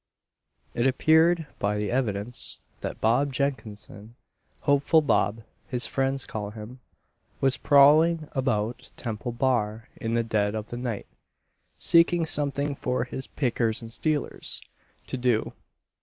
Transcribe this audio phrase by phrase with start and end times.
[0.73, 4.15] It appeared by the evidence, that Bob Jenkinson
[4.61, 6.79] hopeful Bob, his friends call him;
[7.39, 11.05] was prowling about Temple Bar in the dead of the night,
[11.77, 14.59] seeking something for his "pickers and stealers"
[15.05, 15.53] to do.